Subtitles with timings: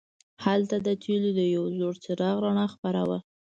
[0.45, 3.19] هلته د تیلو د یو زوړ څراغ رڼا خپره وه.